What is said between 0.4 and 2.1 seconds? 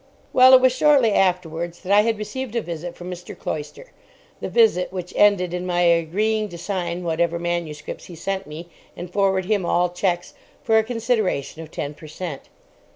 it was shortly afterwards that I